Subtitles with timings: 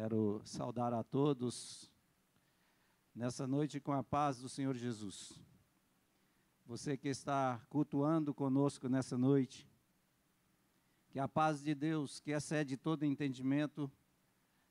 [0.00, 1.90] Quero saudar a todos
[3.12, 5.32] nessa noite com a paz do Senhor Jesus.
[6.64, 9.68] Você que está cultuando conosco nessa noite,
[11.10, 13.90] que a paz de Deus, que excede todo entendimento,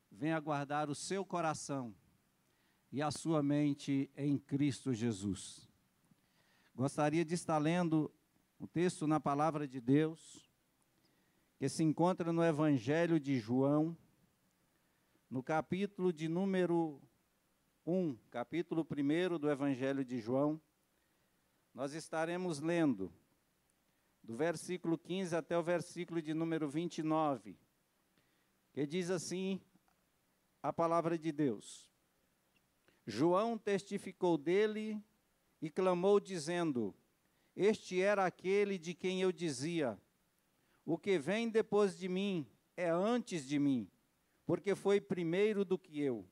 [0.09, 1.93] venha guardar o seu coração
[2.89, 5.69] e a sua mente em Cristo Jesus.
[6.73, 8.09] Gostaria de estar lendo
[8.57, 10.49] o texto na palavra de Deus,
[11.59, 13.93] que se encontra no Evangelho de João,
[15.29, 17.01] no capítulo de número
[17.85, 20.59] 1, capítulo 1 do Evangelho de João,
[21.73, 23.11] nós estaremos lendo
[24.23, 27.57] do versículo 15 até o versículo de número 29,
[28.71, 29.61] que diz assim
[30.63, 31.89] a palavra de Deus.
[33.05, 35.01] João testificou dele
[35.61, 36.95] e clamou, dizendo:
[37.55, 40.01] Este era aquele de quem eu dizia:
[40.85, 43.89] O que vem depois de mim é antes de mim
[44.47, 46.25] porque foi primeiro do que eu.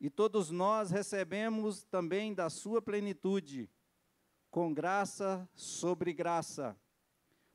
[0.00, 3.70] E todos nós recebemos também da sua plenitude,
[4.50, 6.76] com graça sobre graça.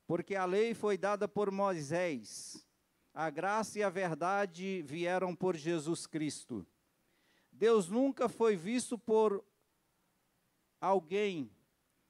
[0.06, 2.66] Porque a lei foi dada por Moisés,
[3.12, 6.66] a graça e a verdade vieram por Jesus Cristo.
[7.52, 9.44] Deus nunca foi visto por
[10.80, 11.50] alguém.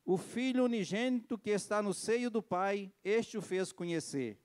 [0.04, 4.38] O Filho unigênito que está no seio do Pai, este o fez conhecer.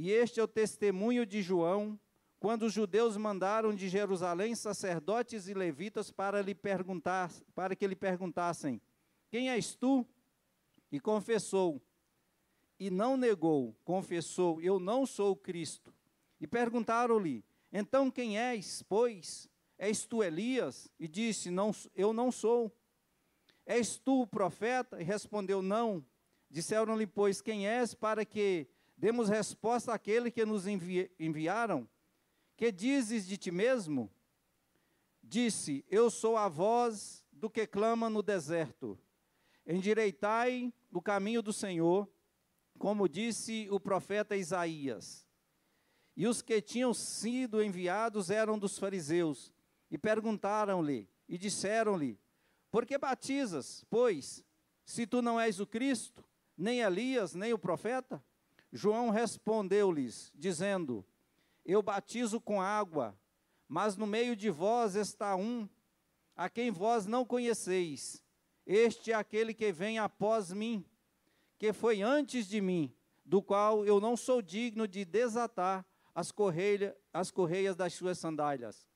[0.00, 1.98] E este é o testemunho de João,
[2.38, 7.96] quando os judeus mandaram de Jerusalém sacerdotes e levitas para lhe perguntar, para que lhe
[7.96, 8.80] perguntassem:
[9.28, 10.06] Quem és tu?
[10.92, 11.82] E confessou.
[12.78, 15.92] E não negou, confessou: Eu não sou Cristo.
[16.40, 19.48] E perguntaram-lhe: Então quem és, pois?
[19.76, 20.88] És tu Elias?
[20.96, 22.72] E disse: Não, eu não sou.
[23.66, 25.00] És tu o profeta?
[25.00, 26.06] E respondeu: Não.
[26.48, 31.88] Disseram-lhe, pois, quem és, para que Demos resposta àquele que nos envi enviaram.
[32.56, 34.10] Que dizes de ti mesmo?
[35.22, 38.98] Disse: Eu sou a voz do que clama no deserto.
[39.64, 42.10] Endireitai o caminho do Senhor,
[42.76, 45.24] como disse o profeta Isaías.
[46.16, 49.52] E os que tinham sido enviados eram dos fariseus,
[49.88, 52.18] e perguntaram-lhe, e disseram-lhe:
[52.68, 54.44] Por que batizas, pois,
[54.84, 56.24] se tu não és o Cristo,
[56.56, 58.20] nem Elias, nem o profeta?
[58.72, 61.04] João respondeu-lhes, dizendo:
[61.64, 63.18] Eu batizo com água,
[63.66, 65.68] mas no meio de vós está um,
[66.36, 68.22] a quem vós não conheceis.
[68.66, 70.84] Este é aquele que vem após mim,
[71.58, 76.96] que foi antes de mim, do qual eu não sou digno de desatar as, correia,
[77.12, 78.86] as correias das suas sandálias.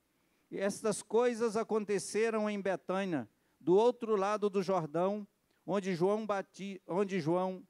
[0.51, 3.29] E estas coisas aconteceram em Betânia,
[3.59, 5.27] do outro lado do Jordão,
[5.65, 7.67] onde João, bati, onde João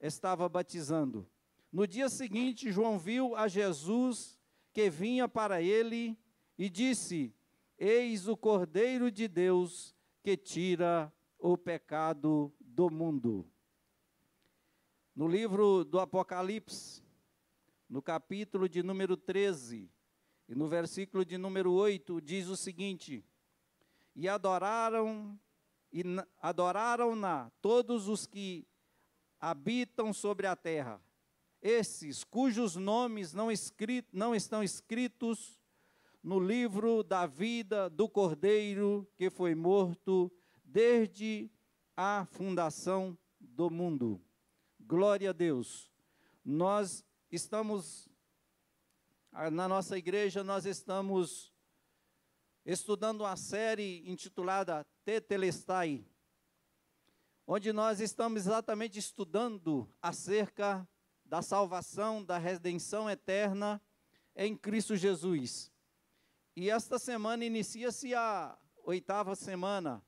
[0.00, 1.28] estava batizando.
[1.74, 4.38] No dia seguinte, João viu a Jesus
[4.72, 6.16] que vinha para ele
[6.56, 7.34] e disse:
[7.76, 9.92] Eis o Cordeiro de Deus
[10.22, 13.44] que tira o pecado do mundo.
[15.16, 17.02] No livro do Apocalipse,
[17.90, 19.90] no capítulo de número 13,
[20.48, 23.26] e no versículo de número 8, diz o seguinte:
[24.14, 25.36] E adoraram
[25.92, 26.04] e
[26.40, 28.64] adoraram-na todos os que
[29.40, 31.02] habitam sobre a terra
[31.64, 35.58] esses cujos nomes não, escrito, não estão escritos
[36.22, 40.30] no livro da vida do Cordeiro que foi morto
[40.62, 41.50] desde
[41.96, 44.20] a fundação do mundo.
[44.78, 45.90] Glória a Deus.
[46.44, 47.02] Nós
[47.32, 48.10] estamos,
[49.50, 51.50] na nossa igreja, nós estamos
[52.66, 56.04] estudando uma série intitulada Tetelestai,
[57.46, 60.86] onde nós estamos exatamente estudando acerca
[61.34, 63.82] da salvação, da redenção eterna
[64.36, 65.68] em Cristo Jesus.
[66.54, 70.00] E esta semana inicia-se a oitava semana,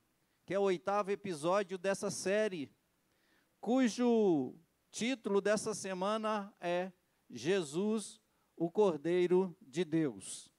[0.45, 2.71] que é o oitavo episódio dessa série,
[3.61, 4.55] cujo
[4.93, 6.93] título dessa semana é
[7.29, 8.21] Jesus,
[8.57, 10.55] o Cordeiro de Deus.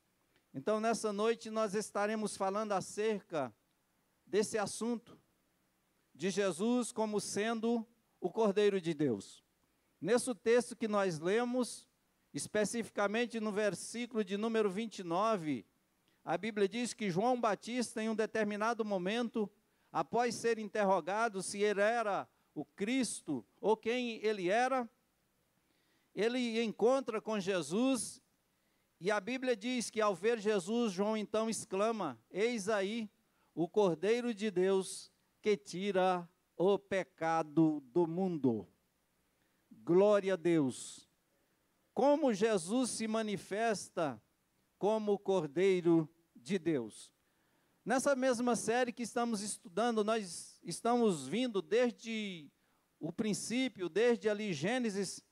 [0.53, 3.55] Então, nessa noite, nós estaremos falando acerca
[4.25, 5.17] desse assunto,
[6.13, 7.87] de Jesus como sendo
[8.19, 9.46] o Cordeiro de Deus.
[9.99, 11.87] Nesse texto que nós lemos,
[12.33, 15.65] especificamente no versículo de número 29,
[16.23, 19.49] a Bíblia diz que João Batista, em um determinado momento,
[19.91, 24.89] após ser interrogado se ele era o Cristo ou quem ele era,
[26.13, 28.21] ele encontra com Jesus
[28.99, 33.09] e a Bíblia diz que ao ver Jesus, João então exclama: Eis aí
[33.53, 35.11] o Cordeiro de Deus
[35.41, 38.67] que tira o pecado do mundo.
[39.87, 41.07] Glória a Deus.
[41.93, 44.21] Como Jesus se manifesta
[44.77, 47.13] como o Cordeiro de Deus.
[47.85, 52.51] Nessa mesma série que estamos estudando, nós estamos vindo desde
[52.99, 55.23] o princípio, desde ali Gênesis,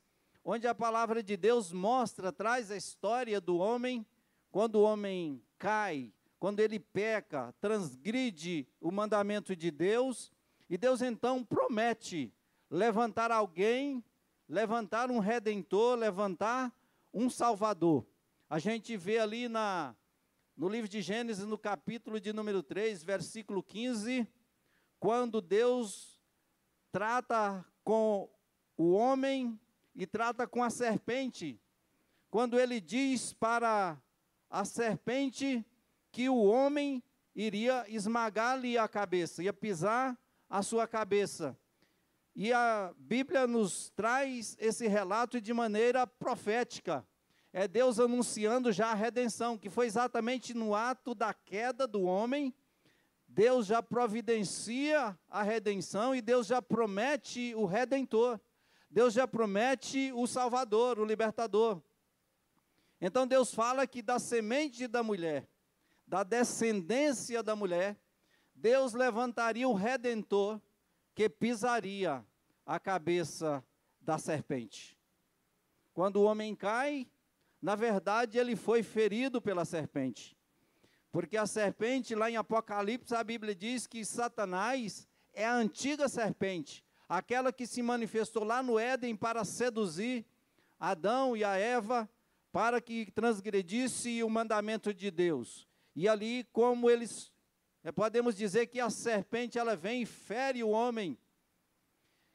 [0.42, 4.06] onde a palavra de Deus mostra, traz a história do homem,
[4.50, 10.32] quando o homem cai, quando ele peca, transgride o mandamento de Deus,
[10.66, 12.32] e Deus então promete
[12.70, 14.02] levantar alguém,
[14.48, 16.72] levantar um redentor, levantar
[17.12, 18.06] um salvador.
[18.48, 19.94] A gente vê ali na
[20.56, 24.26] no livro de Gênesis, no capítulo de número 3, versículo 15,
[24.98, 26.18] quando Deus
[26.90, 28.30] trata com
[28.74, 29.60] o homem
[29.94, 31.60] e trata com a serpente,
[32.30, 34.00] quando ele diz para
[34.48, 35.62] a serpente
[36.10, 37.02] que o homem
[37.34, 41.58] iria esmagar-lhe a cabeça, ia pisar a sua cabeça.
[42.36, 47.04] E a Bíblia nos traz esse relato de maneira profética.
[47.52, 52.54] É Deus anunciando já a redenção, que foi exatamente no ato da queda do homem.
[53.26, 58.38] Deus já providencia a redenção e Deus já promete o redentor.
[58.90, 61.82] Deus já promete o salvador, o libertador.
[63.00, 65.48] Então Deus fala que da semente da mulher
[66.06, 67.98] da descendência da mulher,
[68.54, 70.60] Deus levantaria o redentor
[71.16, 72.22] que pisaria
[72.66, 73.64] a cabeça
[74.02, 74.96] da serpente.
[75.94, 77.08] Quando o homem cai,
[77.60, 80.36] na verdade ele foi ferido pela serpente.
[81.10, 86.84] Porque a serpente, lá em Apocalipse, a Bíblia diz que Satanás é a antiga serpente,
[87.08, 90.26] aquela que se manifestou lá no Éden para seduzir
[90.78, 92.06] Adão e a Eva,
[92.52, 95.66] para que transgredisse o mandamento de Deus.
[95.94, 97.32] E ali, como eles,
[97.92, 101.18] podemos dizer que a serpente, ela vem e fere o homem,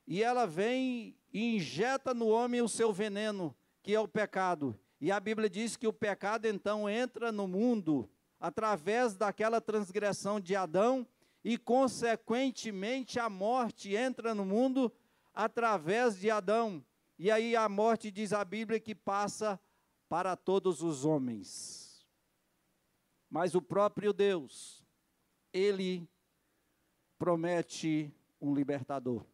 [0.08, 4.78] e ela vem e injeta no homem o seu veneno, que é o pecado.
[5.00, 8.10] E a Bíblia diz que o pecado então entra no mundo
[8.40, 11.08] através daquela transgressão de Adão,
[11.44, 14.92] e consequentemente a morte entra no mundo
[15.34, 16.84] através de Adão.
[17.18, 19.60] E aí a morte, diz a Bíblia, que passa
[20.08, 22.06] para todos os homens.
[23.30, 24.81] Mas o próprio Deus,
[25.54, 26.08] ele
[27.18, 29.26] promete um libertador.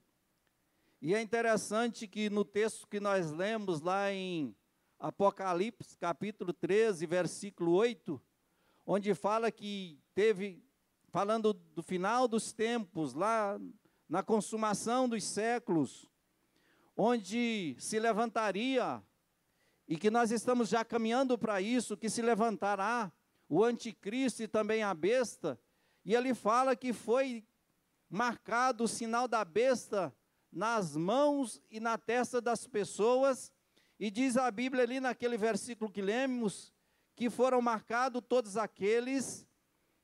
[1.01, 4.55] E é interessante que no texto que nós lemos lá em
[4.99, 8.21] Apocalipse, capítulo 13, versículo 8,
[8.85, 10.63] onde fala que teve,
[11.09, 13.59] falando do final dos tempos, lá
[14.09, 16.09] na consumação dos séculos,
[16.95, 19.03] onde se levantaria,
[19.87, 23.11] e que nós estamos já caminhando para isso, que se levantará
[23.47, 25.59] o anticristo e também a besta,
[26.07, 27.43] e ele fala que foi
[28.09, 30.15] marcado o sinal da besta
[30.49, 33.51] nas mãos e na testa das pessoas,
[33.99, 36.73] e diz a Bíblia ali naquele versículo que lemos,
[37.13, 39.45] que foram marcados todos aqueles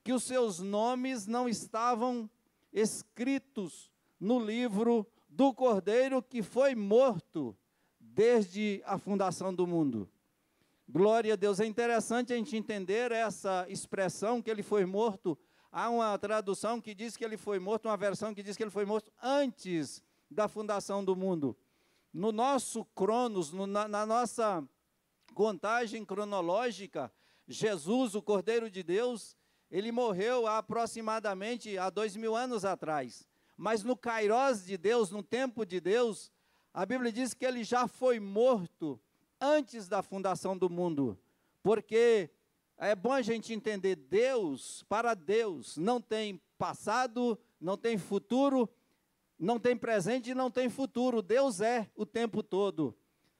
[0.03, 2.29] que os seus nomes não estavam
[2.73, 3.89] escritos
[4.19, 7.55] no livro do Cordeiro que foi morto
[7.97, 10.09] desde a fundação do mundo.
[10.85, 11.61] Glória a Deus.
[11.61, 15.39] É interessante a gente entender essa expressão que ele foi morto.
[15.75, 18.70] Há uma tradução que diz que ele foi morto, uma versão que diz que ele
[18.70, 21.58] foi morto antes da fundação do mundo.
[22.14, 24.64] No nosso Cronos, no, na, na nossa
[25.34, 27.12] contagem cronológica,
[27.48, 29.36] Jesus, o Cordeiro de Deus,
[29.72, 33.27] ele morreu há aproximadamente há dois mil anos atrás.
[33.58, 36.32] Mas no Kairós de Deus, no tempo de Deus,
[36.72, 39.01] a Bíblia diz que ele já foi morto
[39.42, 41.18] antes da fundação do mundo.
[41.63, 42.30] Porque
[42.77, 48.70] é bom a gente entender, Deus, para Deus, não tem passado, não tem futuro,
[49.38, 51.22] não tem presente e não tem futuro.
[51.22, 52.96] Deus é o tempo todo.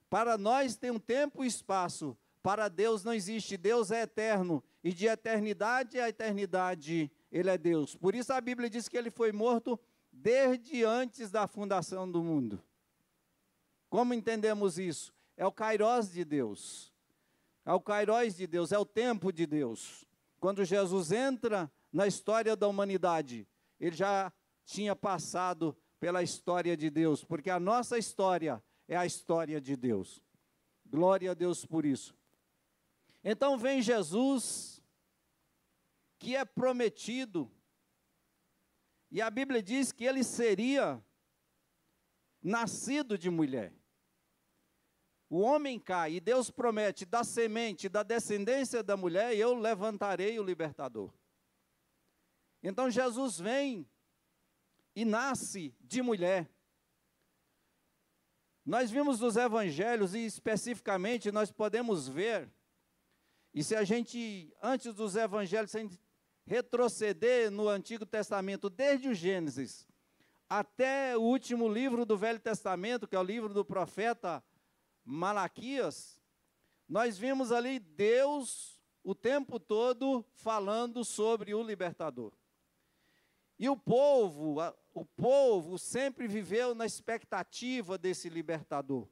[0.10, 2.16] Para nós tem um tempo e espaço.
[2.42, 3.58] Para Deus não existe.
[3.58, 4.64] Deus é eterno.
[4.84, 7.96] E de eternidade a eternidade, Ele é Deus.
[7.96, 9.80] Por isso a Bíblia diz que Ele foi morto
[10.12, 12.62] desde antes da fundação do mundo.
[13.90, 15.14] Como entendemos isso?
[15.38, 16.93] é o kairós de Deus.
[17.66, 20.06] É o kairós de Deus, é o tempo de Deus.
[20.40, 23.48] Quando Jesus entra na história da humanidade,
[23.80, 24.32] ele já
[24.66, 30.22] tinha passado pela história de Deus, porque a nossa história é a história de Deus.
[30.86, 32.16] Glória a Deus por isso.
[33.24, 34.82] Então vem Jesus,
[36.20, 37.50] que é prometido,
[39.10, 41.02] e a Bíblia diz que ele seria
[42.42, 43.74] nascido de mulher
[45.30, 50.44] o homem cai e Deus promete da semente, da descendência da mulher, eu levantarei o
[50.44, 51.12] libertador.
[52.62, 53.90] Então Jesus vem
[54.96, 56.50] e nasce de mulher.
[58.66, 62.50] Nós vimos nos evangelhos e especificamente nós podemos ver
[63.54, 66.00] E se a gente, antes dos evangelhos, se a gente
[66.46, 69.88] retroceder no Antigo Testamento, desde o Gênesis
[70.50, 74.44] até o último livro do Velho Testamento, que é o livro do profeta
[75.06, 76.22] Malaquias,
[76.88, 82.32] nós vimos ali Deus o tempo todo falando sobre o libertador.
[83.60, 84.58] E o povo,
[84.94, 89.08] o povo sempre viveu na expectativa desse libertador.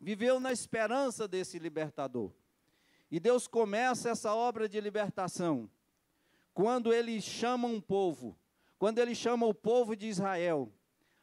[0.00, 2.32] Viveu na esperança desse libertador.
[3.10, 5.70] E Deus começa essa obra de libertação
[6.54, 8.38] quando ele chama um povo,
[8.78, 10.72] quando ele chama o povo de Israel,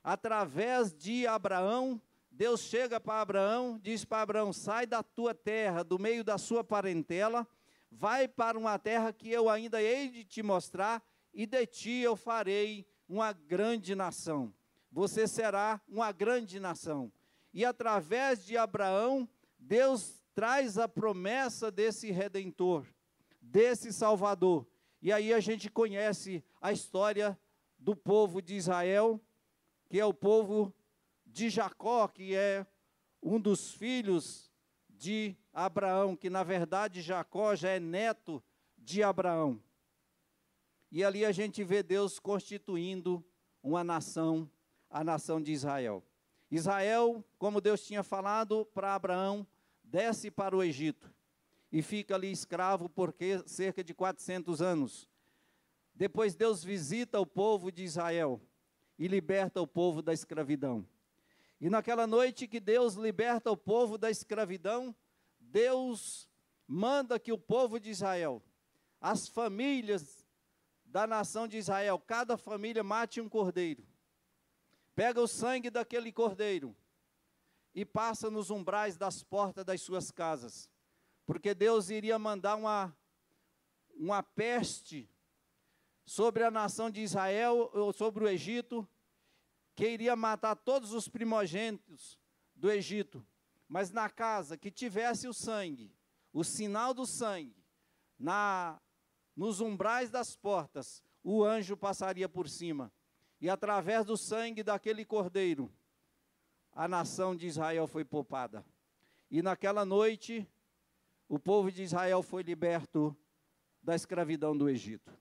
[0.04, 2.02] através de Abraão,
[2.42, 6.64] Deus chega para Abraão, diz para Abraão: sai da tua terra, do meio da sua
[6.64, 7.48] parentela,
[7.92, 12.16] vai para uma terra que eu ainda hei de te mostrar, e de ti eu
[12.16, 14.52] farei uma grande nação.
[14.92, 17.12] Você será uma grande nação.
[17.54, 19.30] E através de Abraão,
[19.60, 22.88] Deus traz a promessa desse redentor,
[23.40, 24.66] desse Salvador.
[25.00, 27.40] E aí a gente conhece a história
[27.78, 29.22] do povo de Israel,
[29.88, 30.74] que é o povo
[31.32, 32.66] de Jacó, que é
[33.22, 34.52] um dos filhos
[34.90, 38.44] de Abraão, que na verdade Jacó já é neto
[38.78, 39.62] de Abraão.
[40.92, 43.24] E ali a gente vê Deus constituindo
[43.64, 44.50] uma nação,
[44.90, 46.04] a nação de Israel.
[46.50, 49.48] Israel, como Deus tinha falado para Abraão,
[49.84, 51.14] desce para o Egito
[51.72, 55.08] e fica ali escravo por cerca de 400 anos.
[55.96, 58.42] Depois Deus visita o povo de Israel
[59.00, 60.86] e liberta o povo da escravidão.
[61.62, 64.96] E naquela noite que Deus liberta o povo da escravidão,
[65.40, 66.28] Deus
[66.68, 68.44] manda que o povo de Israel,
[69.00, 70.26] as famílias
[70.84, 73.86] da nação de Israel, cada família mate um cordeiro.
[74.96, 76.76] Pega o sangue daquele cordeiro
[77.76, 80.68] e passa nos umbrais das portas das suas casas.
[81.28, 82.98] Porque Deus iria mandar uma,
[83.94, 85.08] uma peste
[86.08, 88.88] sobre a nação de Israel, ou sobre o Egito,
[89.76, 92.20] que iria matar todos os primogênitos
[92.56, 93.26] do Egito.
[93.68, 95.96] Mas na casa que tivesse o sangue,
[96.34, 97.64] o sinal do sangue,
[98.20, 98.80] na
[99.36, 102.92] nos umbrais das portas, o anjo passaria por cima,
[103.40, 105.72] e através do sangue daquele cordeiro,
[106.74, 108.64] a nação de Israel foi poupada.
[109.30, 110.48] E naquela noite,
[111.28, 113.16] o povo de Israel foi liberto
[113.82, 115.12] da escravidão do Egito.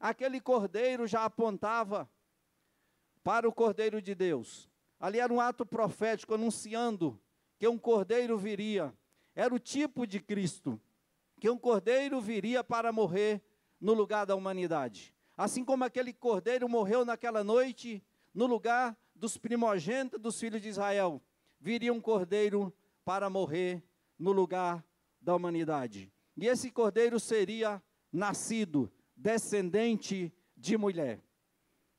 [0.00, 2.10] Aquele cordeiro já apontava
[3.28, 4.70] para o cordeiro de Deus.
[4.98, 7.20] Ali era um ato profético anunciando
[7.58, 8.90] que um cordeiro viria.
[9.34, 10.80] Era o tipo de Cristo,
[11.38, 13.42] que um cordeiro viria para morrer
[13.78, 15.14] no lugar da humanidade.
[15.36, 21.22] Assim como aquele cordeiro morreu naquela noite, no lugar dos primogênitos dos filhos de Israel,
[21.60, 22.72] viria um cordeiro
[23.04, 23.84] para morrer
[24.18, 24.82] no lugar
[25.20, 26.10] da humanidade.
[26.34, 31.22] E esse cordeiro seria nascido descendente de mulher.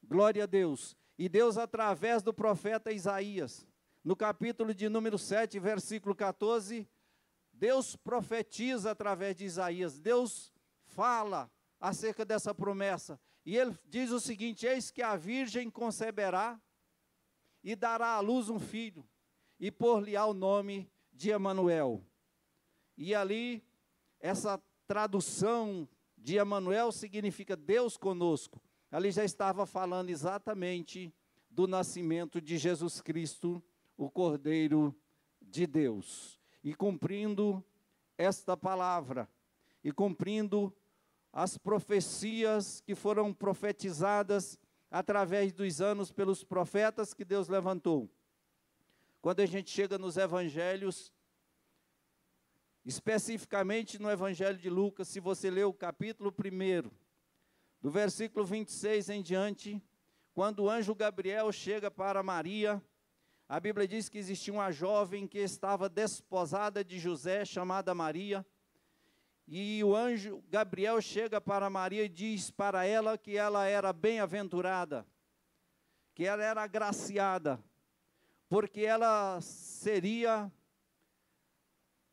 [0.03, 0.97] Glória a Deus.
[1.19, 3.67] E Deus, através do profeta Isaías,
[4.01, 6.87] no capítulo de número 7, versículo 14,
[7.51, 10.53] Deus profetiza através de Isaías, Deus
[10.85, 13.19] fala acerca dessa promessa.
[13.45, 16.57] E ele diz o seguinte: Eis que a virgem conceberá
[17.61, 19.05] e dará à luz um filho,
[19.59, 22.01] e por-lhe-á o nome de Emanuel.
[22.95, 23.61] E ali,
[24.21, 24.57] essa
[24.87, 25.85] tradução
[26.17, 28.61] de Emanuel significa Deus conosco.
[28.91, 31.13] Ali já estava falando exatamente
[31.49, 33.63] do nascimento de Jesus Cristo,
[33.95, 34.95] o Cordeiro
[35.41, 36.39] de Deus.
[36.63, 37.63] E cumprindo
[38.17, 39.29] esta palavra,
[39.83, 40.73] e cumprindo
[41.31, 48.09] as profecias que foram profetizadas através dos anos pelos profetas que Deus levantou.
[49.21, 51.13] Quando a gente chega nos evangelhos,
[52.83, 56.89] especificamente no evangelho de Lucas, se você ler o capítulo 1,
[57.81, 59.81] do versículo 26 em diante,
[60.33, 62.81] quando o anjo Gabriel chega para Maria,
[63.47, 68.45] a Bíblia diz que existia uma jovem que estava desposada de José, chamada Maria,
[69.47, 75.03] e o anjo Gabriel chega para Maria e diz para ela que ela era bem-aventurada,
[76.13, 77.59] que ela era agraciada,
[78.47, 80.51] porque ela seria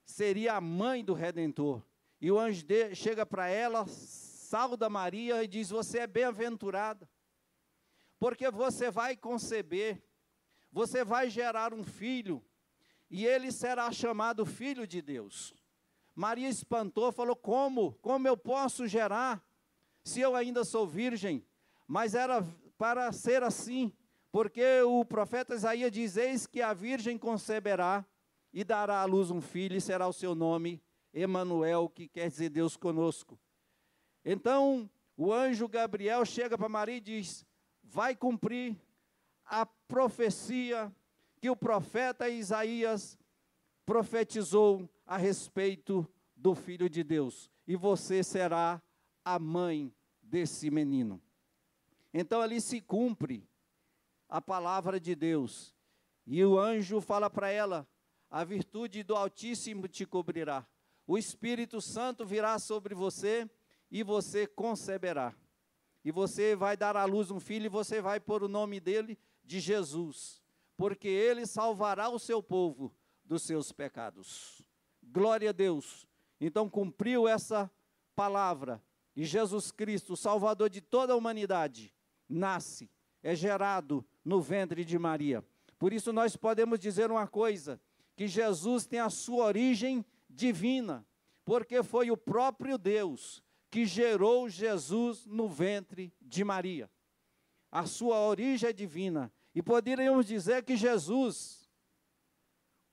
[0.06, 1.82] seria a mãe do redentor.
[2.18, 3.84] E o anjo de, chega para ela,
[4.56, 7.06] sauda Maria e diz: "Você é bem-aventurada,
[8.18, 10.02] porque você vai conceber,
[10.72, 12.42] você vai gerar um filho,
[13.10, 15.54] e ele será chamado filho de Deus."
[16.14, 17.92] Maria espantou, falou: Como?
[18.00, 19.46] Como eu posso gerar
[20.02, 21.46] se eu ainda sou virgem?
[21.86, 22.42] Mas era
[22.78, 23.92] para ser assim,
[24.32, 28.06] porque o profeta Isaías diz: Eis que a virgem conceberá
[28.54, 30.82] e dará à luz um filho, e será o seu nome
[31.12, 33.38] Emanuel, que quer dizer Deus conosco.
[34.28, 37.46] Então, o anjo Gabriel chega para Maria e diz:
[37.80, 38.76] Vai cumprir
[39.44, 40.92] a profecia
[41.40, 43.16] que o profeta Isaías
[43.86, 46.04] profetizou a respeito
[46.34, 48.82] do filho de Deus, e você será
[49.24, 51.22] a mãe desse menino.
[52.12, 53.48] Então ali se cumpre
[54.28, 55.72] a palavra de Deus.
[56.26, 57.86] E o anjo fala para ela:
[58.28, 60.66] a virtude do Altíssimo te cobrirá.
[61.06, 63.48] O Espírito Santo virá sobre você
[63.90, 65.34] e você conceberá.
[66.04, 69.18] E você vai dar à luz um filho e você vai pôr o nome dele
[69.44, 70.42] de Jesus,
[70.76, 74.62] porque ele salvará o seu povo dos seus pecados.
[75.02, 76.06] Glória a Deus.
[76.40, 77.70] Então cumpriu essa
[78.14, 78.82] palavra
[79.16, 81.92] e Jesus Cristo, Salvador de toda a humanidade,
[82.28, 82.90] nasce,
[83.22, 85.42] é gerado no ventre de Maria.
[85.78, 87.80] Por isso nós podemos dizer uma coisa,
[88.14, 91.06] que Jesus tem a sua origem divina,
[91.44, 96.90] porque foi o próprio Deus que gerou Jesus no ventre de Maria.
[97.70, 99.32] A sua origem é divina.
[99.54, 101.68] E poderíamos dizer que Jesus,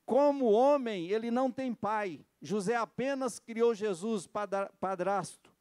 [0.06, 2.26] como homem, ele não tem pai.
[2.42, 4.28] José apenas criou Jesus,
[4.80, 5.54] padrasto.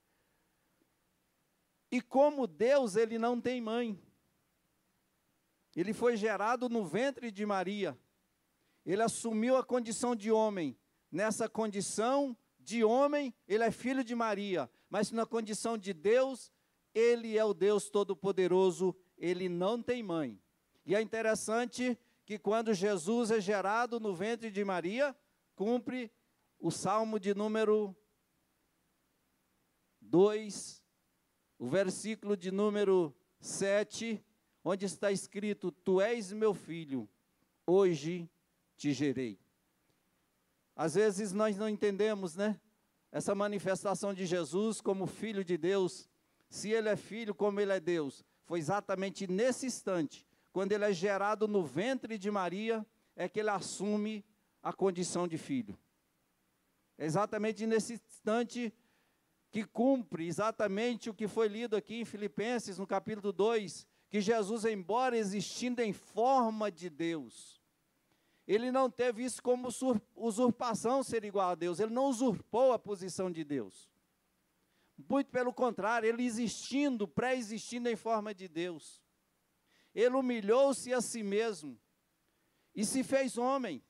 [1.90, 4.00] E como Deus, ele não tem mãe.
[5.74, 7.98] Ele foi gerado no ventre de Maria.
[8.84, 10.76] Ele assumiu a condição de homem.
[11.10, 14.70] Nessa condição de homem, ele é filho de Maria.
[14.88, 16.52] Mas na condição de Deus,
[16.94, 18.94] ele é o Deus Todo-Poderoso.
[19.16, 20.40] Ele não tem mãe.
[20.84, 25.16] E é interessante que quando Jesus é gerado no ventre de Maria,
[25.54, 26.10] cumpre
[26.58, 27.96] o salmo de número
[30.00, 30.82] 2,
[31.58, 34.24] o versículo de número 7
[34.64, 37.08] onde está escrito: Tu és meu filho,
[37.66, 38.30] hoje
[38.76, 39.41] te gerei.
[40.82, 42.58] Às vezes nós não entendemos, né?
[43.12, 46.10] Essa manifestação de Jesus como filho de Deus,
[46.50, 48.24] se ele é filho, como ele é Deus.
[48.46, 53.50] Foi exatamente nesse instante, quando ele é gerado no ventre de Maria, é que ele
[53.50, 54.24] assume
[54.60, 55.78] a condição de filho.
[56.98, 58.74] É exatamente nesse instante
[59.52, 64.64] que cumpre exatamente o que foi lido aqui em Filipenses, no capítulo 2, que Jesus,
[64.64, 67.61] embora existindo em forma de Deus,
[68.46, 69.68] ele não teve isso como
[70.14, 73.90] usurpação ser igual a Deus, ele não usurpou a posição de Deus.
[75.08, 79.02] Muito pelo contrário, ele existindo, pré-existindo em forma de Deus,
[79.94, 81.78] ele humilhou-se a si mesmo
[82.74, 83.82] e se fez homem.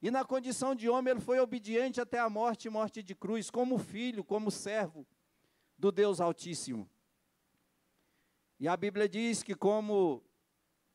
[0.00, 3.78] E na condição de homem, ele foi obediente até a morte morte de cruz, como
[3.78, 5.06] filho, como servo
[5.76, 6.88] do Deus Altíssimo.
[8.60, 10.24] E a Bíblia diz que, como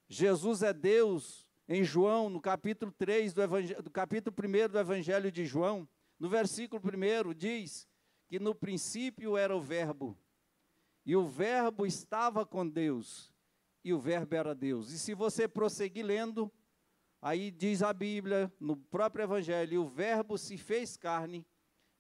[0.08, 3.41] Jesus é Deus, em João, no capítulo 3 do,
[3.84, 5.88] do capítulo 1 do Evangelho de João,
[6.19, 7.88] no versículo 1 diz
[8.28, 10.17] que no princípio era o Verbo,
[11.06, 13.32] e o Verbo estava com Deus,
[13.84, 14.91] e o Verbo era Deus.
[14.91, 16.52] E se você prosseguir lendo,
[17.21, 21.45] aí diz a Bíblia, no próprio Evangelho, e o Verbo se fez carne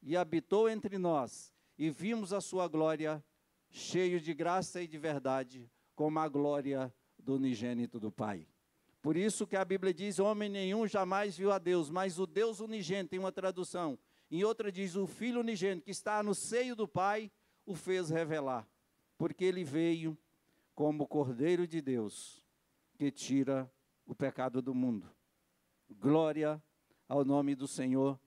[0.01, 3.23] e habitou entre nós, e vimos a sua glória
[3.69, 8.47] cheio de graça e de verdade, como a glória do unigênito do Pai.
[9.03, 12.61] Por isso que a Bíblia diz: homem nenhum jamais viu a Deus, mas o Deus
[12.61, 13.99] unigênito, em uma tradução.
[14.31, 17.29] Em outra diz: o Filho unigênito que está no seio do Pai
[17.65, 18.65] o fez revelar,
[19.17, 20.17] porque ele veio
[20.73, 22.41] como Cordeiro de Deus
[22.97, 23.69] que tira
[24.05, 25.13] o pecado do mundo.
[25.89, 26.63] Glória
[27.05, 28.17] ao nome do Senhor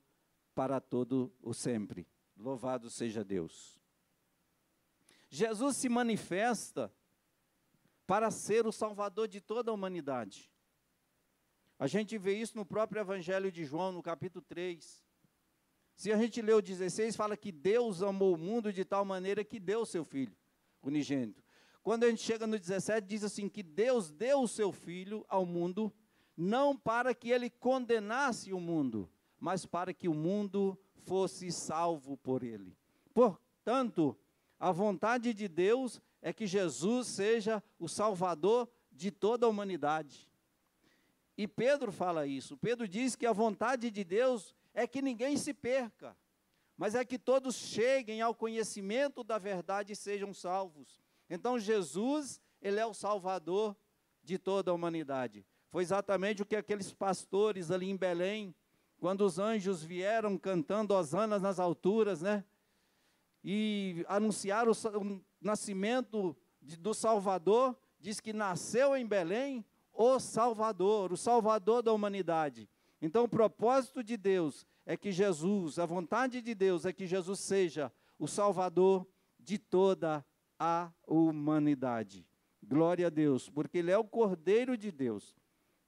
[0.55, 2.07] para todo o sempre.
[2.37, 3.81] Louvado seja Deus.
[5.31, 6.93] Jesus se manifesta
[8.07, 10.51] para ser o salvador de toda a humanidade.
[11.79, 15.05] A gente vê isso no próprio Evangelho de João, no capítulo 3.
[15.95, 19.45] Se a gente lê o 16, fala que Deus amou o mundo de tal maneira
[19.45, 20.35] que deu o seu filho
[20.83, 21.43] unigênito.
[21.83, 25.45] Quando a gente chega no 17, diz assim: que Deus deu o seu filho ao
[25.45, 25.93] mundo,
[26.37, 29.09] não para que ele condenasse o mundo,
[29.39, 32.77] mas para que o mundo fosse salvo por ele.
[33.15, 34.17] Portanto,
[34.59, 40.29] a vontade de Deus é que Jesus seja o Salvador de toda a humanidade.
[41.37, 42.57] E Pedro fala isso.
[42.57, 46.16] Pedro diz que a vontade de Deus é que ninguém se perca,
[46.77, 51.01] mas é que todos cheguem ao conhecimento da verdade e sejam salvos.
[51.29, 53.77] Então Jesus, ele é o Salvador
[54.22, 55.44] de toda a humanidade.
[55.70, 58.55] Foi exatamente o que aqueles pastores ali em Belém,
[58.99, 62.44] quando os anjos vieram cantando hosanas nas alturas, né?
[63.49, 69.64] e anunciar o, o nascimento de, do Salvador, diz que nasceu em Belém
[69.96, 72.68] o Salvador, o Salvador da humanidade.
[73.00, 77.40] Então, o propósito de Deus é que Jesus, a vontade de Deus é que Jesus
[77.40, 79.06] seja o Salvador
[79.38, 80.24] de toda
[80.59, 82.26] a humanidade.
[82.62, 85.37] Glória a Deus, porque Ele é o Cordeiro de Deus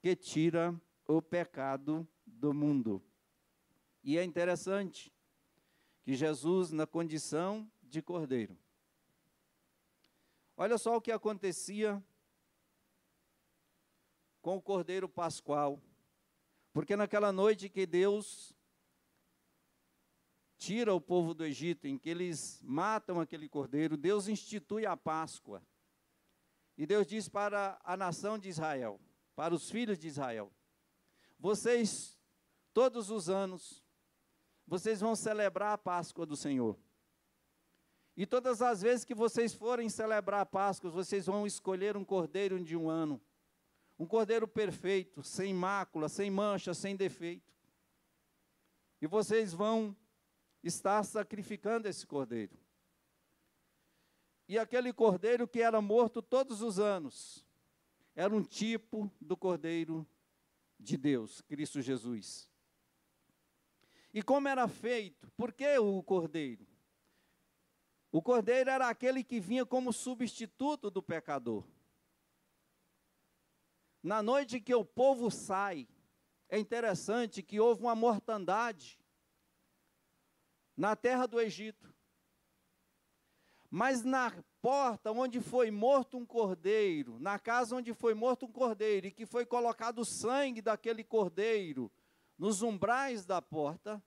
[0.00, 0.74] que tira
[1.06, 3.02] o pecado do mundo.
[4.02, 5.12] E é interessante
[6.02, 8.56] que Jesus, na condição de Cordeiro,
[10.56, 12.02] olha só o que acontecia
[14.48, 15.78] com o Cordeiro Pascual,
[16.72, 18.56] porque naquela noite que Deus
[20.56, 25.62] tira o povo do Egito, em que eles matam aquele cordeiro, Deus institui a Páscoa.
[26.78, 28.98] E Deus diz para a nação de Israel,
[29.37, 30.50] para os filhos de Israel:
[31.38, 32.18] Vocês,
[32.72, 33.84] todos os anos,
[34.66, 36.74] vocês vão celebrar a Páscoa do Senhor.
[38.16, 42.58] E todas as vezes que vocês forem celebrar a Páscoa, vocês vão escolher um cordeiro
[42.64, 43.20] de um ano.
[43.98, 47.52] Um cordeiro perfeito, sem mácula, sem mancha, sem defeito.
[49.00, 49.96] E vocês vão
[50.62, 52.56] está sacrificando esse cordeiro.
[54.48, 57.44] E aquele cordeiro que era morto todos os anos,
[58.14, 60.06] era um tipo do cordeiro
[60.78, 62.50] de Deus, Cristo Jesus.
[64.12, 65.30] E como era feito?
[65.37, 66.66] Por que o cordeiro?
[68.11, 71.62] O cordeiro era aquele que vinha como substituto do pecador.
[74.02, 75.88] Na noite que o povo sai,
[76.48, 78.98] é interessante que houve uma mortandade
[80.76, 81.92] na terra do Egito.
[83.70, 84.32] Mas na
[84.62, 89.26] porta onde foi morto um cordeiro, na casa onde foi morto um cordeiro, e que
[89.26, 91.92] foi colocado o sangue daquele cordeiro
[92.38, 94.02] nos umbrais da porta,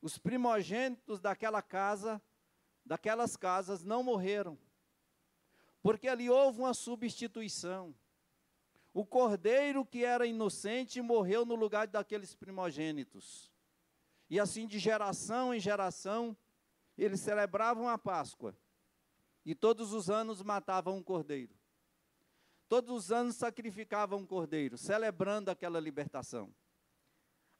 [0.00, 2.22] os primogênitos daquela casa,
[2.84, 4.56] daquelas casas, não morreram,
[5.82, 7.94] porque ali houve uma substituição.
[8.96, 13.52] O cordeiro que era inocente morreu no lugar daqueles primogênitos.
[14.30, 16.34] E assim, de geração em geração,
[16.96, 18.56] eles celebravam a Páscoa.
[19.44, 21.54] E todos os anos matavam um cordeiro.
[22.70, 26.56] Todos os anos sacrificavam um cordeiro, celebrando aquela libertação.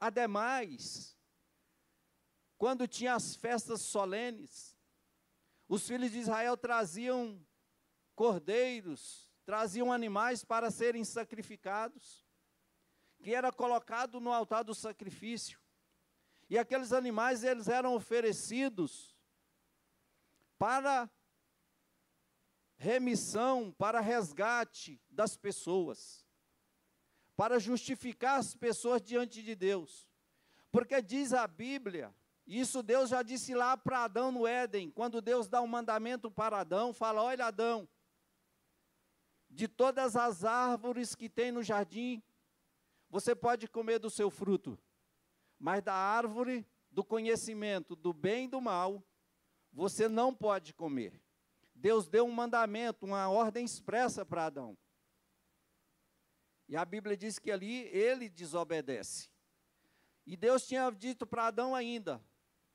[0.00, 1.18] Ademais,
[2.56, 4.74] quando tinha as festas solenes,
[5.68, 7.38] os filhos de Israel traziam
[8.14, 12.26] cordeiros, traziam animais para serem sacrificados,
[13.22, 15.60] que era colocado no altar do sacrifício.
[16.50, 19.16] E aqueles animais eles eram oferecidos
[20.58, 21.08] para
[22.76, 26.26] remissão, para resgate das pessoas,
[27.36, 30.10] para justificar as pessoas diante de Deus.
[30.72, 32.12] Porque diz a Bíblia,
[32.44, 36.60] isso Deus já disse lá para Adão no Éden, quando Deus dá um mandamento para
[36.60, 37.88] Adão, fala: "Olha Adão,
[39.56, 42.22] de todas as árvores que tem no jardim,
[43.08, 44.78] você pode comer do seu fruto,
[45.58, 49.02] mas da árvore do conhecimento do bem e do mal,
[49.72, 51.18] você não pode comer.
[51.74, 54.76] Deus deu um mandamento, uma ordem expressa para Adão.
[56.68, 59.30] E a Bíblia diz que ali ele desobedece.
[60.26, 62.22] E Deus tinha dito para Adão ainda: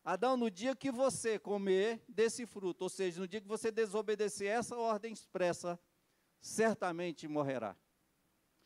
[0.04, 4.48] Adão, no dia que você comer desse fruto, ou seja, no dia que você desobedecer
[4.48, 5.80] essa ordem expressa,
[6.41, 7.77] certamente morrerá.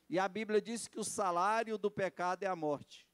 [0.09, 3.07] E a Bíblia diz que o salário do pecado é a morte.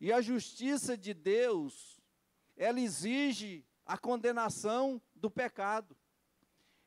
[0.00, 2.00] E a justiça de Deus,
[2.56, 5.96] ela exige a condenação do pecado.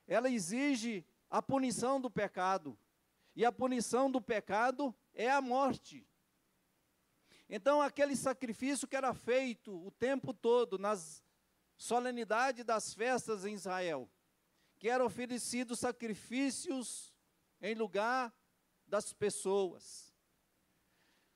[0.08, 2.78] Ela exige a punição do pecado.
[3.36, 6.08] E a punição do pecado é a morte.
[7.50, 11.24] Então, aquele sacrifício que era feito o tempo todo nas
[11.78, 14.10] solenidades das festas em Israel,
[14.80, 17.14] que eram oferecidos sacrifícios
[17.62, 18.34] em lugar
[18.86, 20.14] das pessoas.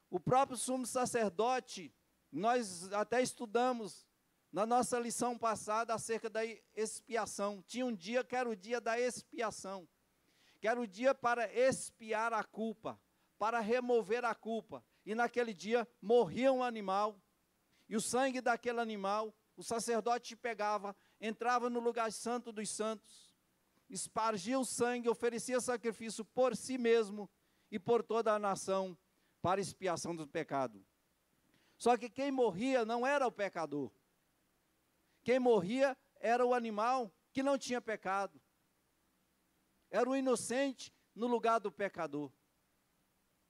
[0.10, 1.94] O próprio sumo sacerdote,
[2.32, 4.06] nós até estudamos
[4.52, 6.42] na nossa lição passada acerca da
[6.76, 7.64] expiação.
[7.66, 9.88] Tinha um dia que era o dia da expiação,
[10.60, 13.00] que era o dia para expiar a culpa,
[13.40, 14.84] para remover a culpa.
[15.06, 17.20] E naquele dia morria um animal,
[17.90, 23.31] e o sangue daquele animal, o sacerdote pegava, entrava no lugar santo dos santos,
[23.92, 27.30] espargia o sangue, oferecia sacrifício por si mesmo
[27.70, 28.98] e por toda a nação
[29.42, 30.84] para expiação do pecado.
[31.78, 33.92] Só que quem morria não era o pecador.
[35.24, 38.40] Quem morria era o animal que não tinha pecado.
[39.90, 42.32] Era o inocente no lugar do pecador.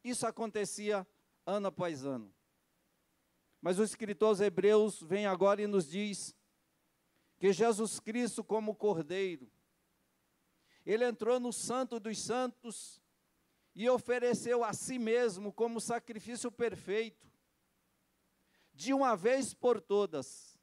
[0.04, 1.06] Isso acontecia
[1.46, 2.34] ano após ano.
[3.62, 6.36] Mas o escritor aos Hebreus vem agora e nos diz
[7.38, 9.52] que Jesus Cristo, como Cordeiro,
[10.86, 13.02] ele entrou no Santo dos Santos
[13.74, 17.30] e ofereceu a si mesmo como sacrifício perfeito,
[18.74, 20.60] de uma vez por todas.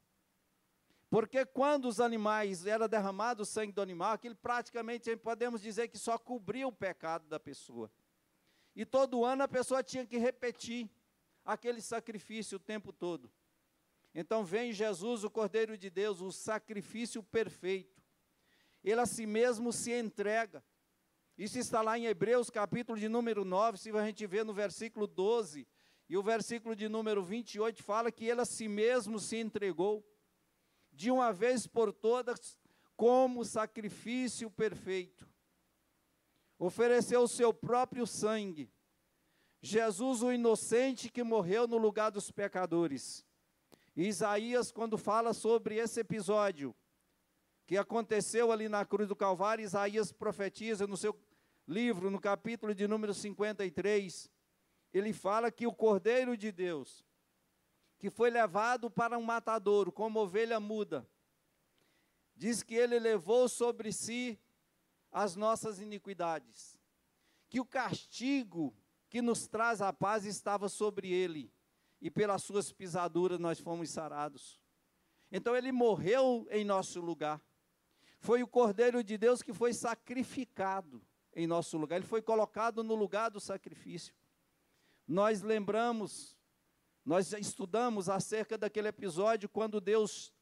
[1.09, 5.97] Porque quando os animais era derramado o sangue do animal, aquilo praticamente podemos dizer que
[5.97, 7.91] só cobria o pecado da pessoa.
[8.75, 10.89] E todo ano a pessoa tinha que repetir
[11.43, 13.31] aquele sacrifício o tempo todo.
[14.13, 17.98] Então vem Jesus, o Cordeiro de Deus, o sacrifício perfeito.
[18.83, 20.63] Ele a si mesmo se entrega.
[21.37, 25.07] Isso está lá em Hebreus, capítulo de número 9, se a gente vê no versículo
[25.07, 25.65] 12,
[26.09, 30.05] e o versículo de número 28 fala que ele a si mesmo se entregou,
[30.91, 32.57] de uma vez por todas,
[32.97, 35.25] como sacrifício perfeito.
[36.57, 38.69] Ofereceu o seu próprio sangue.
[39.61, 43.25] Jesus, o inocente que morreu no lugar dos pecadores.
[43.95, 46.75] Isaías, quando fala sobre esse episódio,
[47.69, 51.15] que aconteceu ali na cruz do Calvário, Isaías profetiza no seu
[51.67, 54.27] livro, no capítulo de número 53,
[54.91, 57.05] ele fala que o Cordeiro de Deus,
[57.99, 61.07] que foi levado para um matadouro, como ovelha muda,
[62.35, 64.39] diz que ele levou sobre si
[65.11, 66.75] as nossas iniquidades,
[67.47, 68.75] que o castigo
[69.07, 71.53] que nos traz a paz estava sobre ele,
[72.01, 74.59] e pelas suas pisaduras nós fomos sarados.
[75.31, 77.39] Então ele morreu em nosso lugar.
[78.19, 81.01] Foi o Cordeiro de Deus que foi sacrificado
[81.33, 84.13] em nosso lugar, ele foi colocado no lugar do sacrifício.
[85.07, 86.37] Nós lembramos,
[87.05, 90.33] nós estudamos acerca daquele episódio quando Deus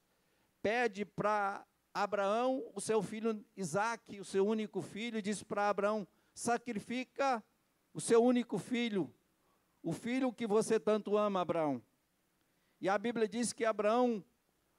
[0.62, 7.44] pede para Abraão o seu filho Isaque, o seu único filho, diz para Abraão: sacrifica
[7.94, 9.14] o seu único filho,
[9.82, 11.82] o filho que você tanto ama, Abraão.
[12.82, 14.24] E a Bíblia diz que Abraão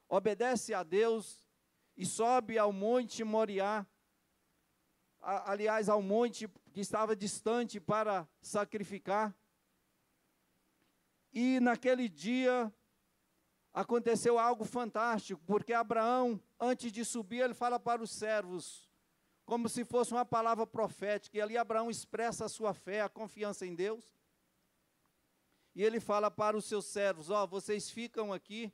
[0.08, 1.47] obedece a Deus
[1.98, 3.86] e sobe ao monte Moriá
[5.20, 9.36] aliás, ao monte que estava distante para sacrificar.
[11.32, 12.72] E naquele dia
[13.72, 18.88] aconteceu algo fantástico, porque Abraão, antes de subir, ele fala para os servos,
[19.44, 23.66] como se fosse uma palavra profética, e ali Abraão expressa a sua fé, a confiança
[23.66, 24.04] em Deus.
[25.74, 28.72] E ele fala para os seus servos: Ó, oh, vocês ficam aqui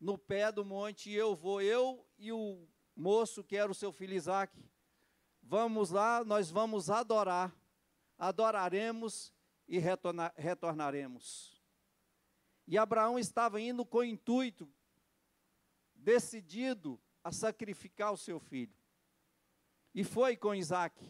[0.00, 4.14] no pé do monte, eu vou, eu e o moço que era o seu filho
[4.14, 4.52] Isaac,
[5.48, 7.54] Vamos lá, nós vamos adorar,
[8.18, 9.32] adoraremos
[9.68, 11.62] e retorna, retornaremos.
[12.66, 14.68] E Abraão estava indo com o intuito,
[15.94, 18.74] decidido a sacrificar o seu filho.
[19.94, 21.00] E foi com Isaac.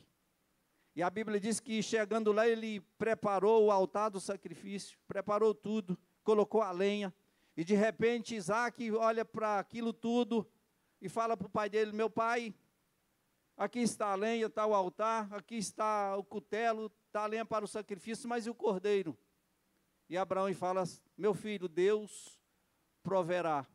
[0.94, 5.99] E a Bíblia diz que chegando lá, ele preparou o altar do sacrifício, preparou tudo,
[6.22, 7.12] colocou a lenha.
[7.57, 10.47] E de repente Isaac olha para aquilo tudo
[11.01, 12.55] e fala para o pai dele: Meu pai,
[13.57, 17.64] Aqui está a lenha, está o altar, aqui está o cutelo, está a lenha para
[17.64, 19.16] o sacrifício, mas e o cordeiro?
[20.11, 20.85] E Abraão fala:
[21.16, 22.38] Meu filho, Deus
[23.03, 23.66] proverá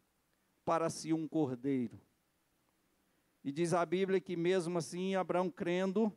[0.63, 2.00] para si um cordeiro.
[3.44, 6.15] E diz a Bíblia que mesmo assim, Abraão crendo,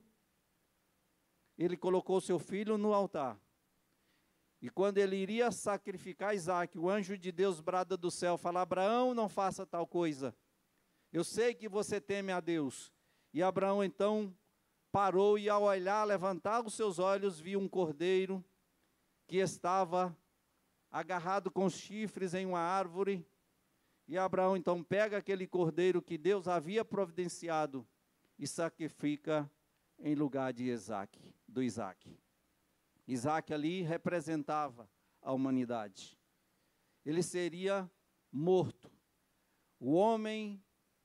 [1.57, 3.41] ele colocou seu filho no altar.
[4.65, 9.13] E quando ele iria sacrificar Isaac, o anjo de Deus brada do céu, fala: Abraão,
[9.13, 10.35] não faça tal coisa.
[11.13, 12.91] Eu sei que você teme a Deus.
[13.31, 14.35] E Abraão então
[14.91, 18.43] parou e, ao olhar, levantar os seus olhos, viu um cordeiro
[19.27, 20.17] que estava
[20.91, 23.23] agarrado com chifres em uma árvore.
[24.09, 27.87] E Abraão então pega aquele cordeiro que Deus havia providenciado
[28.39, 29.47] e sacrifica
[29.99, 32.24] em lugar de Isaac, do Isaac.
[33.07, 34.89] Isaac ali representava
[35.21, 36.19] a humanidade.
[37.05, 37.91] Ele seria
[38.33, 38.91] morto.
[39.79, 40.63] O homem,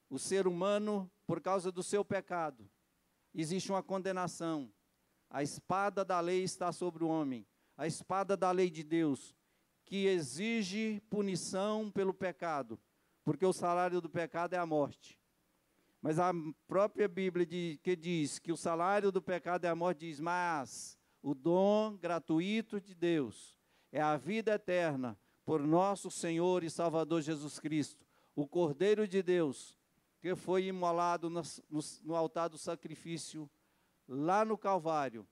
[0.09, 2.69] o ser humano, por causa do seu pecado,
[3.33, 4.71] existe uma condenação.
[5.29, 7.45] A espada da lei está sobre o homem,
[7.77, 9.35] a espada da lei de Deus,
[9.85, 12.79] que exige punição pelo pecado,
[13.23, 15.19] porque o salário do pecado é a morte.
[16.01, 16.31] Mas a
[16.67, 20.98] própria Bíblia de, que diz que o salário do pecado é a morte, diz: Mas
[21.21, 23.58] o dom gratuito de Deus
[23.91, 28.05] é a vida eterna por nosso Senhor e Salvador Jesus Cristo,
[28.36, 29.77] o Cordeiro de Deus,
[30.21, 33.49] que foi imolado no, no, no altar do sacrifício,
[34.08, 35.27] lá no Calvário,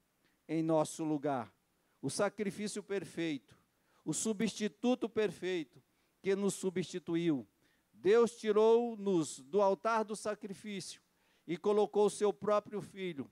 [0.47, 1.54] em nosso lugar.
[2.02, 3.56] O sacrifício perfeito,
[4.04, 5.82] o substituto perfeito
[6.21, 7.47] que nos substituiu.
[7.93, 11.02] Deus tirou-nos do altar do sacrifício
[11.45, 13.30] e colocou o seu próprio filho.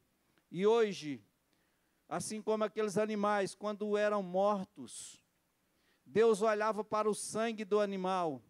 [0.52, 1.24] E hoje,
[2.08, 5.22] assim como aqueles animais, quando eram mortos,
[6.06, 8.42] Deus olhava para o sangue do animal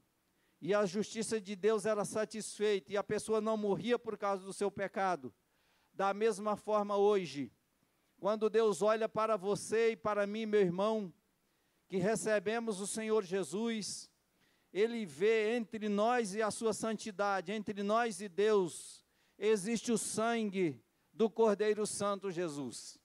[0.61, 4.51] e a justiça de Deus era satisfeita e a pessoa não morria por causa do
[4.51, 5.33] seu pecado.
[5.93, 7.51] Da mesma forma, hoje,
[8.17, 11.13] Quando Deus olha para você e para mim, meu irmão,
[11.87, 14.09] que recebemos o Senhor Jesus,
[14.73, 19.05] Ele vê entre nós e a sua santidade, entre nós e Deus,
[19.37, 20.81] existe o sangue
[21.13, 22.97] do Cordeiro Santo Jesus.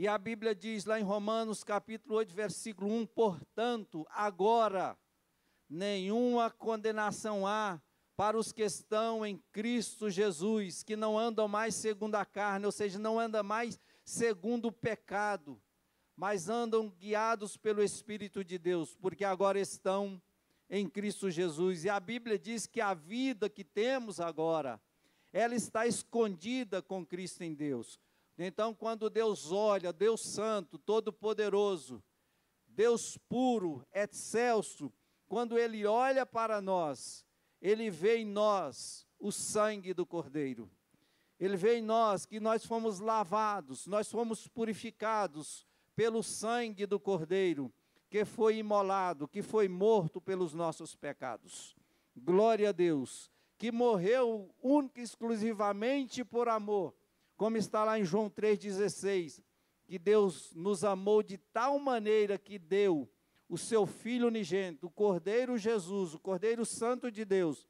[0.00, 4.96] E a Bíblia diz lá em Romanos capítulo 8, versículo 1, portanto, agora
[5.68, 7.78] nenhuma condenação há
[8.16, 12.72] para os que estão em Cristo Jesus, que não andam mais segundo a carne, ou
[12.72, 15.60] seja, não andam mais segundo o pecado,
[16.16, 20.18] mas andam guiados pelo Espírito de Deus, porque agora estão
[20.70, 21.84] em Cristo Jesus.
[21.84, 24.80] E a Bíblia diz que a vida que temos agora,
[25.30, 28.00] ela está escondida com Cristo em Deus.
[28.42, 32.02] Então, quando Deus olha, Deus Santo, Todo-Poderoso,
[32.66, 34.90] Deus puro, excelso,
[35.28, 37.22] quando Ele olha para nós,
[37.60, 40.70] Ele vê em nós o sangue do Cordeiro.
[41.38, 47.70] Ele vê em nós que nós fomos lavados, nós fomos purificados pelo sangue do Cordeiro,
[48.08, 51.76] que foi imolado, que foi morto pelos nossos pecados.
[52.16, 56.94] Glória a Deus, que morreu única e exclusivamente por amor,
[57.40, 59.42] como está lá em João 3,16,
[59.86, 63.10] que Deus nos amou de tal maneira que deu
[63.48, 67.66] o seu Filho unigênito, o Cordeiro Jesus, o Cordeiro Santo de Deus,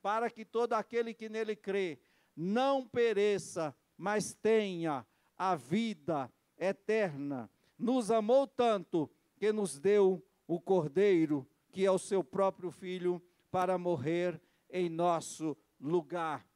[0.00, 1.98] para que todo aquele que nele crê
[2.36, 5.04] não pereça, mas tenha
[5.36, 7.50] a vida eterna.
[7.76, 13.20] Nos amou tanto que nos deu o Cordeiro, que é o seu próprio Filho,
[13.50, 16.46] para morrer em nosso lugar.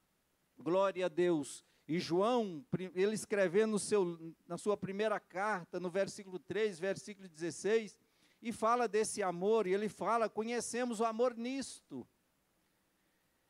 [0.57, 1.65] Glória a Deus.
[1.87, 7.99] E João, ele escrevendo seu, na sua primeira carta, no versículo 3, versículo 16,
[8.41, 12.07] e fala desse amor, e ele fala: conhecemos o amor nisto,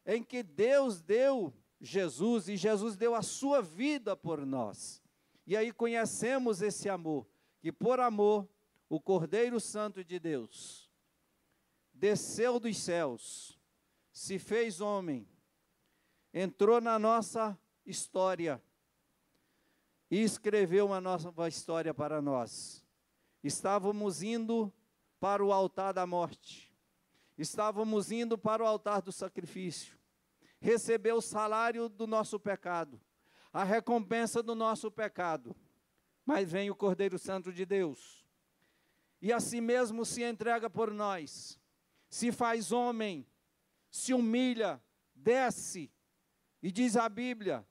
[0.05, 5.03] em que Deus deu Jesus, e Jesus deu a sua vida por nós.
[5.47, 7.27] E aí conhecemos esse amor,
[7.61, 8.49] que por amor,
[8.89, 10.91] o Cordeiro Santo de Deus
[11.95, 13.59] desceu dos céus,
[14.13, 15.27] se fez homem,
[16.33, 18.63] entrou na nossa história
[20.11, 22.85] e escreveu uma nova história para nós.
[23.43, 24.73] Estávamos indo
[25.19, 26.73] para o altar da morte.
[27.37, 29.99] Estávamos indo para o altar do sacrifício.
[30.61, 33.01] Receber o salário do nosso pecado,
[33.53, 35.55] a recompensa do nosso pecado.
[36.25, 38.25] Mas vem o Cordeiro Santo de Deus.
[39.21, 41.61] E assim mesmo se entrega por nós.
[42.09, 43.27] Se faz homem,
[43.91, 44.83] se humilha,
[45.15, 45.93] desce.
[46.63, 47.67] E diz a Bíblia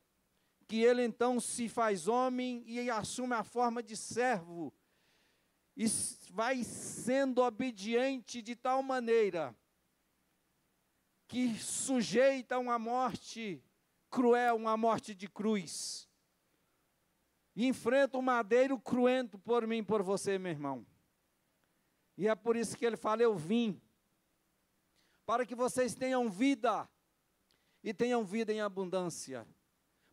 [0.68, 4.74] que ele então se faz homem e assume a forma de servo
[5.76, 5.86] e
[6.32, 9.56] vai sendo obediente de tal maneira
[11.28, 13.64] que sujeita uma morte
[14.10, 16.08] cruel, uma morte de cruz.
[17.56, 20.86] E enfrenta um madeiro cruento por mim, por você, meu irmão.
[22.16, 23.82] E é por isso que ele fala: Eu vim,
[25.26, 26.88] para que vocês tenham vida,
[27.84, 29.48] e tenham vida em abundância,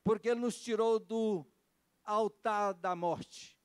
[0.03, 1.47] porque ele nos tirou do
[2.05, 3.59] altar da morte,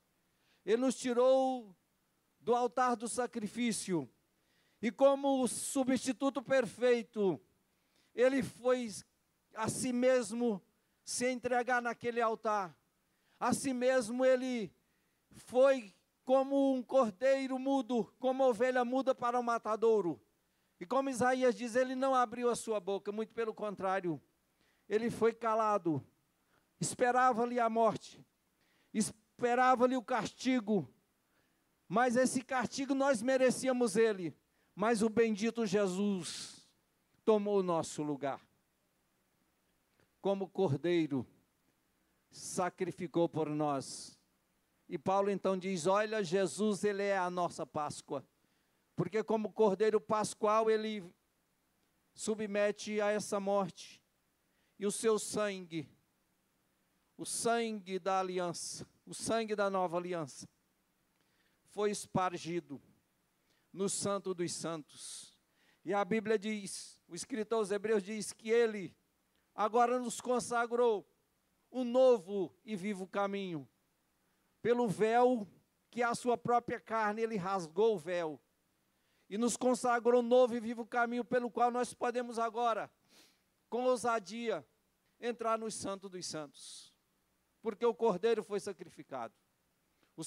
[0.65, 1.75] ele nos tirou
[2.39, 4.09] do altar do sacrifício.
[4.81, 7.41] E como substituto perfeito,
[8.13, 8.89] ele foi
[9.55, 10.61] a si mesmo
[11.03, 12.77] se entregar naquele altar.
[13.39, 14.71] A si mesmo ele
[15.31, 15.93] foi
[16.23, 20.21] como um cordeiro mudo, como ovelha muda para o matadouro.
[20.79, 24.21] E como Isaías diz, ele não abriu a sua boca, muito pelo contrário,
[24.89, 26.05] ele foi calado,
[26.79, 28.25] esperava-lhe a morte,
[28.93, 30.87] esperava-lhe o castigo,
[31.87, 34.35] mas esse castigo nós merecíamos ele.
[34.75, 36.69] Mas o bendito Jesus
[37.23, 38.45] tomou o nosso lugar.
[40.19, 41.25] Como cordeiro,
[42.29, 44.19] sacrificou por nós.
[44.89, 48.27] E Paulo então diz: Olha, Jesus, ele é a nossa Páscoa.
[48.95, 51.03] Porque, como cordeiro pascual, ele
[52.13, 54.01] submete a essa morte.
[54.77, 55.89] E o seu sangue,
[57.17, 60.47] o sangue da aliança, o sangue da nova aliança,
[61.69, 62.81] foi espargido
[63.71, 65.37] no Santo dos Santos.
[65.83, 68.95] E a Bíblia diz, o escritor aos Hebreus diz que ele
[69.53, 71.07] agora nos consagrou
[71.71, 73.67] um novo e vivo caminho.
[74.61, 75.47] Pelo véu
[75.91, 78.41] que a sua própria carne, ele rasgou o véu
[79.29, 82.91] e nos consagrou um novo e vivo caminho pelo qual nós podemos agora,
[83.69, 84.65] com ousadia,
[85.19, 86.94] entrar no Santo dos Santos.
[87.65, 89.33] Porque o Cordeiro foi sacrificado
[90.15, 90.23] o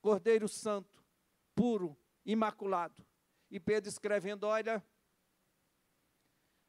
[0.00, 1.04] Cordeiro Santo,
[1.52, 3.04] puro, imaculado.
[3.50, 4.80] E Pedro escrevendo: Olha,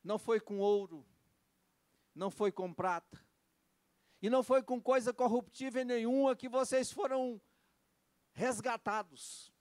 [0.03, 1.05] não foi com ouro,
[2.15, 3.24] não foi com prata,
[4.20, 7.39] E não foi com coisa corruptível nenhuma que vocês foram
[8.34, 9.53] resgatados,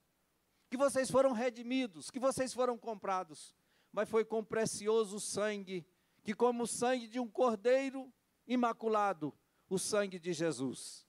[0.70, 3.54] que vocês foram redimidos, que vocês foram comprados,
[3.92, 5.86] mas foi com precioso sangue,
[6.24, 8.11] que como o sangue de um cordeiro
[8.46, 9.36] imaculado,
[9.68, 11.06] o sangue de Jesus.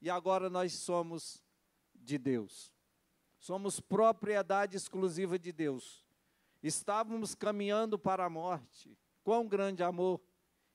[0.00, 1.42] E agora nós somos
[1.94, 2.72] de Deus.
[3.38, 6.06] Somos propriedade exclusiva de Deus.
[6.62, 8.96] Estávamos caminhando para a morte.
[9.22, 10.20] Quão grande amor!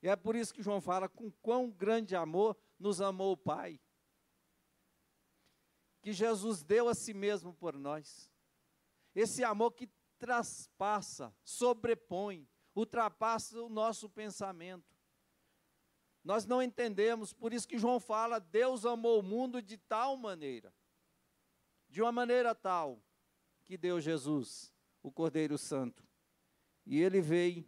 [0.01, 3.79] E é por isso que João fala: com quão grande amor nos amou o Pai.
[6.01, 8.29] Que Jesus deu a si mesmo por nós.
[9.15, 14.92] Esse amor que traspassa, sobrepõe, ultrapassa o nosso pensamento.
[16.23, 20.73] Nós não entendemos, por isso que João fala: Deus amou o mundo de tal maneira,
[21.89, 23.01] de uma maneira tal,
[23.65, 26.03] que deu Jesus, o Cordeiro Santo.
[26.85, 27.65] E ele veio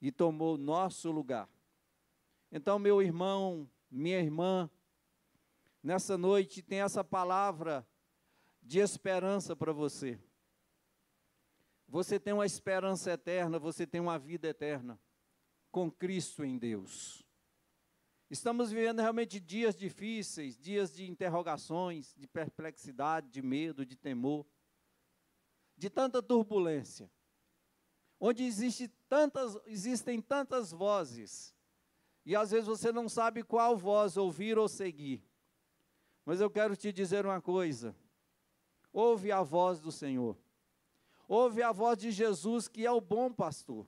[0.00, 1.48] e tomou nosso lugar.
[2.50, 4.70] Então, meu irmão, minha irmã,
[5.82, 7.86] nessa noite tem essa palavra
[8.62, 10.18] de esperança para você.
[11.88, 14.98] Você tem uma esperança eterna, você tem uma vida eterna
[15.70, 17.21] com Cristo em Deus.
[18.32, 24.46] Estamos vivendo realmente dias difíceis, dias de interrogações, de perplexidade, de medo, de temor,
[25.76, 27.10] de tanta turbulência,
[28.18, 31.54] onde existe tantas, existem tantas vozes,
[32.24, 35.22] e às vezes você não sabe qual voz ouvir ou seguir.
[36.24, 37.94] Mas eu quero te dizer uma coisa:
[38.90, 40.38] ouve a voz do Senhor,
[41.28, 43.86] ouve a voz de Jesus, que é o bom pastor.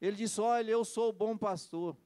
[0.00, 1.96] Ele disse: Olha, eu sou o bom pastor.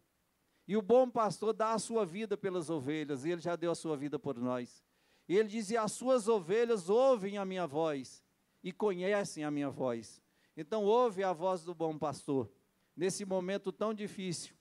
[0.68, 3.74] E o bom pastor dá a sua vida pelas ovelhas, e ele já deu a
[3.74, 4.84] sua vida por nós.
[5.26, 8.22] E ele dizia: As suas ovelhas ouvem a minha voz
[8.62, 10.22] e conhecem a minha voz.
[10.54, 12.52] Então, ouve a voz do bom pastor,
[12.94, 14.54] nesse momento tão difícil,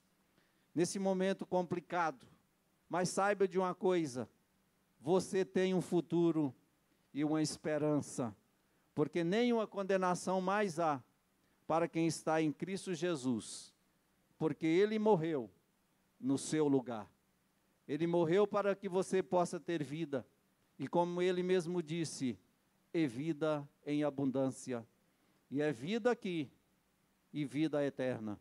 [0.74, 2.26] nesse momento complicado.
[2.88, 4.30] Mas saiba de uma coisa:
[5.02, 6.56] você tem um futuro
[7.14, 8.34] e uma esperança,
[8.96, 11.04] porque nenhuma condenação mais há
[11.68, 13.74] para quem está em Cristo Jesus,
[14.38, 15.52] porque ele morreu
[16.20, 17.10] no seu lugar.
[17.88, 20.26] Ele morreu para que você possa ter vida.
[20.78, 22.38] E como ele mesmo disse,
[22.94, 24.86] é vida em abundância.
[25.50, 26.52] E é vida aqui
[27.32, 28.40] e vida eterna.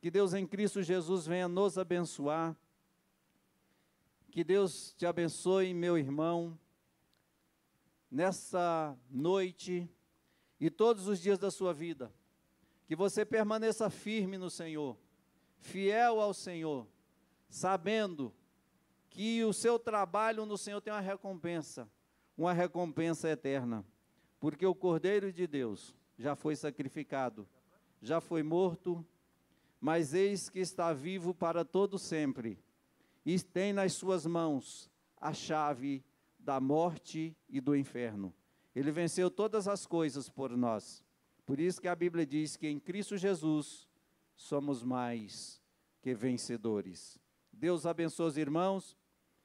[0.00, 2.56] Que Deus em Cristo Jesus venha nos abençoar.
[4.30, 6.58] Que Deus te abençoe, meu irmão,
[8.10, 9.90] nessa noite
[10.58, 12.12] e todos os dias da sua vida.
[12.86, 14.96] Que você permaneça firme no Senhor,
[15.58, 16.86] fiel ao Senhor
[17.50, 18.32] sabendo
[19.10, 21.90] que o seu trabalho no Senhor tem uma recompensa,
[22.38, 23.84] uma recompensa eterna,
[24.38, 27.46] porque o Cordeiro de Deus já foi sacrificado,
[28.00, 29.04] já foi morto,
[29.80, 32.58] mas eis que está vivo para todo sempre,
[33.26, 36.04] e tem nas suas mãos a chave
[36.38, 38.32] da morte e do inferno.
[38.74, 41.04] Ele venceu todas as coisas por nós.
[41.44, 43.88] Por isso que a Bíblia diz que em Cristo Jesus
[44.36, 45.60] somos mais
[46.00, 47.20] que vencedores.
[47.60, 48.96] Deus abençoe os irmãos.